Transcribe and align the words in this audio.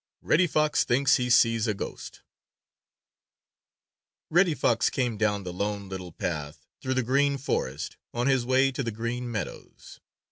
II 0.23 0.29
REDDY 0.29 0.47
FOX 0.47 0.83
THINKS 0.83 1.15
HE 1.17 1.29
SEES 1.29 1.67
A 1.67 1.73
GHOST 1.75 2.21
Reddy 4.31 4.55
Fox 4.55 4.89
came 4.89 5.15
down 5.15 5.43
the 5.43 5.53
Lone 5.53 5.89
Little 5.89 6.11
Path 6.11 6.65
through 6.81 6.95
the 6.95 7.03
Green 7.03 7.37
Forest 7.37 7.97
on 8.11 8.25
his 8.25 8.43
way 8.43 8.71
to 8.71 8.81
the 8.81 8.89
Green 8.89 9.31
Meadows. 9.31 9.99